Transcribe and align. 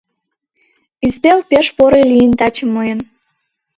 Ӱстел 1.07 1.39
пеш 1.49 1.67
поро 1.77 2.01
лийын 2.11 2.31
таче 2.39 2.65
мыйын. 2.75 2.99